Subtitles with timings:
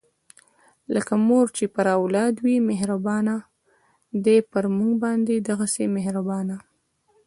[0.93, 3.35] لکه مور چې پر اولاد وي مهربانه،
[4.25, 6.57] دی پر مونږ باندې دغهسې مهربانه